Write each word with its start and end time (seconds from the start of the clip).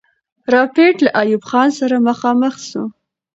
رایپټ 0.53 0.95
له 1.05 1.09
ایوب 1.21 1.43
خان 1.49 1.69
سره 1.79 1.95
مخامخ 2.07 2.53
سو. 2.69 2.83